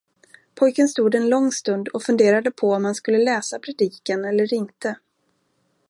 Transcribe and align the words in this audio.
Pojken 0.55 0.87
stod 0.87 1.15
en 1.15 1.29
lång 1.29 1.51
stund 1.51 1.87
och 1.87 2.03
funderade 2.03 2.51
om 2.61 2.85
han 2.85 2.95
skulle 2.95 3.17
läsa 3.17 3.59
predikan 3.59 4.25
eller 4.25 4.53
inte. 4.53 4.95